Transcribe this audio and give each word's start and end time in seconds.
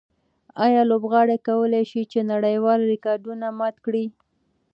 آیا 0.65 0.81
لوبغاړي 0.89 1.37
کولای 1.47 1.83
شي 1.91 2.01
چې 2.11 2.29
نړیوال 2.31 2.79
ریکارډونه 2.91 3.47
مات 3.59 3.75
کړي؟ 3.85 4.05